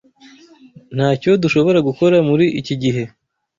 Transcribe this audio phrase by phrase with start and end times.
[0.95, 3.03] Ntacyo dushobora gukora muri iki gihe.